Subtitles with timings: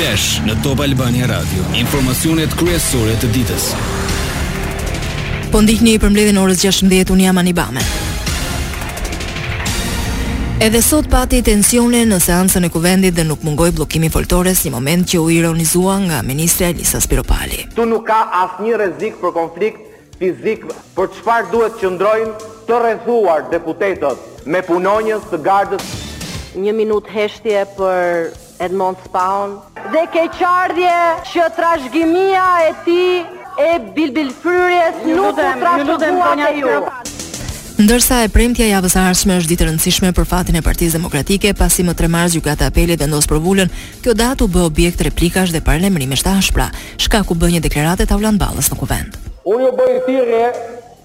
[0.00, 1.60] Flash në Top Albania Radio.
[1.76, 3.66] Informacionet kryesore të ditës.
[5.52, 7.82] Po ndihni për mbledhjen orës 16:00 un jam Anibame.
[10.64, 15.02] Edhe sot pati tensione në seancën e kuvendit dhe nuk mungoi bllokimi foltores, një moment
[15.10, 17.66] që u ironizua nga ministra Elisa Spiropali.
[17.76, 19.84] Tu nuk ka asnjë rrezik për konflikt
[20.18, 20.64] fizik,
[20.96, 22.32] për çfarë duhet që ndrojnë
[22.68, 25.84] të rrethuar deputetët me punonjës të gardës.
[26.64, 28.30] Një minutë heshtje për
[28.64, 29.54] Edmond Spahn
[29.90, 30.96] dhe keqardhje
[31.32, 33.02] që trashgimia e ti
[33.66, 36.74] e bilbilfryrjes nuk u trashtëgua të ju.
[37.80, 41.86] Ndërsa e premtja javës ardhshme është ditë e rëndësishme për fatin e Partisë Demokratike, pasi
[41.86, 43.72] më 3 mars gjykata apelit vendos provulën,
[44.04, 46.68] kjo datë u bë objekt replikash dhe paralajmërimi të ashpra,
[47.26, 49.16] ku bë një deklaratë avlan ballës në kuvend.
[49.48, 50.50] Unë ju bëj thirrje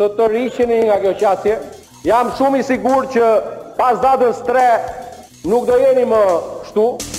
[0.01, 1.55] të të rishini nga kjo qasje,
[2.03, 3.23] jam shumë i sigur që
[3.79, 6.23] pas datës 3 nuk do jeni më
[6.69, 7.14] shtu.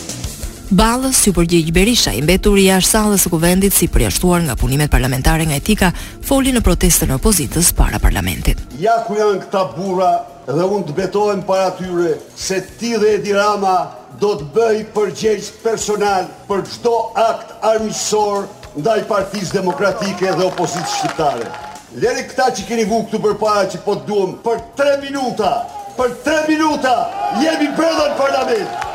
[0.67, 5.45] Ballës si përgjigj Berisha, i mbetur jashtë sallës së kuvendit si përjashtuar nga punimet parlamentare
[5.47, 5.93] nga etika,
[6.27, 8.59] foli në protestën e opozitës para parlamentit.
[8.83, 10.09] Ja ku janë këta burra
[10.49, 13.77] dhe unë të betohem para tyre se ti dhe Edi Rama
[14.19, 16.97] do të bëj përgjegj personal për çdo
[17.29, 18.49] akt armiqësor
[18.83, 21.47] ndaj Partisë Demokratike dhe Opozitës Shqiptare.
[21.95, 25.55] Leri këta që keni vu këtu përpara që po të duam për 3 minuta,
[26.01, 26.97] për 3 minuta
[27.45, 28.86] jemi brenda në parlament.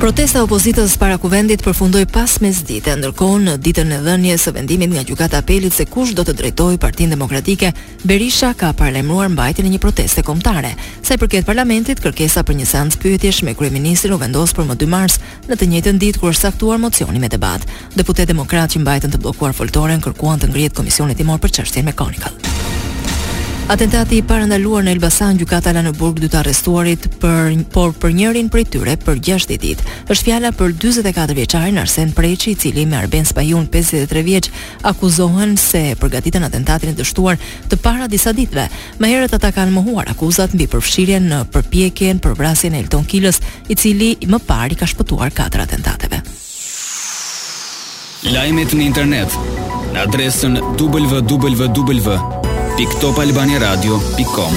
[0.00, 5.02] Protesta opozitës para kuvendit përfundoi pas mesditë, ndërkohë në ditën e dhënies së vendimit nga
[5.04, 7.68] gjykata apelit se kush do të drejtojë Partinë Demokratike,
[8.08, 10.72] Berisha ka paralajmëruar mbajtjen e një proteste kombëtare.
[11.04, 14.78] Sa i përket parlamentit, kërkesa për një seancë pyetjesh me kryeministin u vendos për më
[14.80, 15.20] 2 mars,
[15.50, 17.66] në të njëjtën ditë kur është saktuar mocioni me debat.
[17.92, 21.92] Deputet demokratë që mbajtën të bllokuar foltoren kërkuan të ngrihet komisioni timor për çështjen me
[21.92, 22.49] Chronicle.
[23.70, 28.16] Atentati i parandaluar në Elbasan gjykata la në burg dy të arrestuarit për por për
[28.18, 29.84] njërin prej tyre për 60 ditë.
[30.10, 34.48] Është fjala për 44 vjeçarin Arsen Preçi, i cili me Arben Spajun 53 vjeç
[34.90, 37.38] akuzohen se përgatitën atentatin e dështuar
[37.70, 38.66] të para disa ditëve.
[38.98, 43.38] Më herët ata kanë mohuar akuzat mbi përfshirjen në përpjekjen për vrasjen e Elton Kilës,
[43.70, 46.24] i cili më parë ka shpëtuar katër atentateve.
[48.34, 49.38] Lajmet në internet
[49.94, 52.18] në adresën www
[52.80, 54.54] www.topalbaniradio.com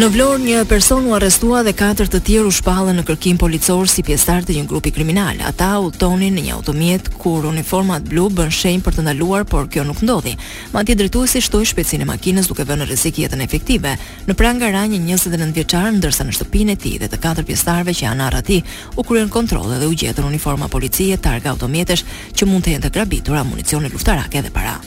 [0.00, 3.86] Në Vlorë një person u arrestua dhe katër të tjerë u shpallën në kërkim policor
[3.90, 5.38] si pjesëtar të një grupi kriminal.
[5.46, 9.84] Ata udhtonin në një automjet kur uniformat blu bën shenjë për të ndaluar, por kjo
[9.86, 10.34] nuk ndodhi.
[10.74, 13.94] Madje drejtuesi shtoi shpejtësinë e makinës duke vënë në rrezik jetën efektive.
[14.30, 17.94] Në pranë ra një 29 vjeçar, ndërsa në shtëpinë e tij dhe të katër pjesëtarve
[17.98, 18.62] që janë arrati,
[18.96, 22.06] u kryen kontrolle dhe u gjetën uniforma policie, targa automjetesh
[22.38, 24.78] që mund të jenë të grabitura, municione luftarake dhe para.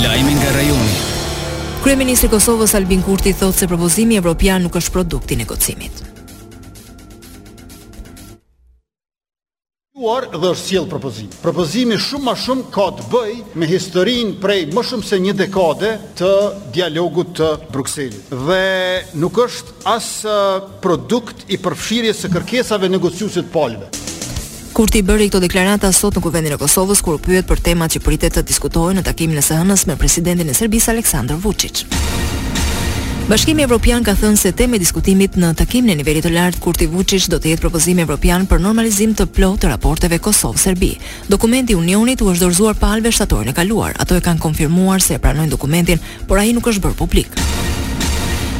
[0.00, 0.98] Lajmi nga rajoni.
[1.84, 5.98] Kryeministri i Kosovës Albin Kurti thotë se propozimi evropian nuk është produkt i negocimit.
[10.00, 11.28] Uor dhe është sjell propozim.
[11.44, 15.92] Propozimi shumë më shumë ka të bëj me historinë prej më shumë se një dekade
[16.22, 16.32] të
[16.78, 18.64] dialogut të Brukselit dhe
[19.20, 20.40] nuk është as eh,
[20.80, 23.90] produkt i përfshirjes së kërkesave negociuese të palëve.
[24.70, 28.36] Kurti bëri këto deklarata sot në Kuvendin e Kosovës kur pyet për temat që pritet
[28.38, 31.82] të diskutohen në takimin e së hënës me presidentin e Serbisë Aleksandar Vučić.
[33.30, 36.86] Bashkimi Evropian ka thënë se tema e diskutimit në takimin e nivelit të lartë Kurti
[36.90, 40.92] Vučić do të jetë propozimi evropian për normalizim të plotë të raporteve Kosovë-Serbi.
[41.30, 43.98] Dokumenti i Unionit u është dorëzuar palëve shtatorin e kaluar.
[44.02, 47.42] Ato e kanë konfirmuar se e pranojnë dokumentin, por ai nuk është bërë publik.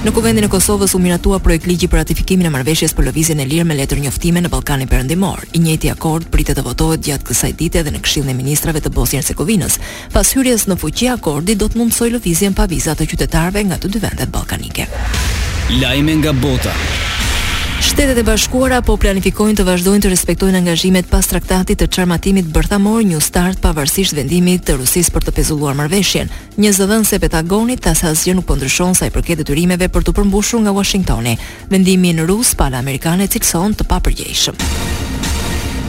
[0.00, 3.44] Në kuvendin e Kosovës u miratua projekt ligji për ratifikimin e marrëveshjes për lëvizjen e
[3.50, 5.42] lirë me letër njoftime në Ballkanin Perëndimor.
[5.52, 8.94] I njëjti akord pritet të votohet gjatë kësaj dite edhe në Këshillin e Ministrave të
[8.96, 9.76] Bosnjës së Hercegovinës.
[10.16, 13.92] Pas hyrjes në fuqi akordi do të mundësojë lëvizjen pa vizat të qytetarëve nga të
[13.92, 14.88] dy vendet ballkanike.
[15.82, 16.72] Lajme nga bota.
[17.80, 23.00] Shtetet e Bashkuara po planifikojnë të vazhdojnë të respektojnë angazhimet pas traktatit të çarmatimit bërthamor
[23.08, 26.28] New Start pavarësisht vendimit të Rusisë për të pezulluar marrëveshjen.
[26.60, 30.16] Një zëdhënës e Pentagonit tas asgjë nuk po ndryshon sa i përket detyrimeve për të
[30.20, 31.38] përmbushur nga Washingtoni.
[31.72, 34.99] Vendimi në Rus pa amerikanë cilson të papërgjeshëm.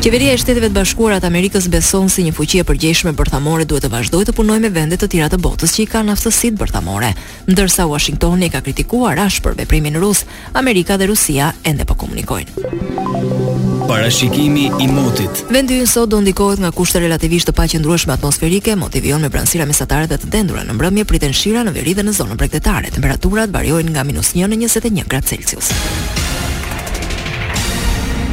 [0.01, 3.67] Qeveria e Shteteve të Bashkuara të Amerikës beson se si një fuqi e përgjithshme bërthamore
[3.69, 6.57] duhet të vazhdojë të punojë me vende të tjera të botës që i kanë aftësitë
[6.57, 7.11] bërthamore,
[7.51, 10.23] ndërsa Washingtoni e ka kritikuar ashpër veprimin rus.
[10.57, 13.85] Amerika dhe Rusia ende po komunikojnë.
[13.85, 15.43] Parashikimi i motit.
[15.53, 20.09] Vendi ynë sot do ndikohet nga kushte relativisht të paqëndrueshme atmosferike, motivion me pranësira mesatare
[20.09, 22.89] dhe të dendura në mbrëmje pritën shira në veri dhe në zonën bregdetare.
[22.97, 25.75] Temperaturat variojnë nga 1 në 21 gradë Celsius.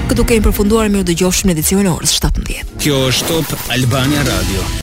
[0.08, 2.64] Këtu kemi përfunduar mirë dëgjofshin edicionin e orës 17.
[2.80, 4.68] Kjo është Top Albania Radio.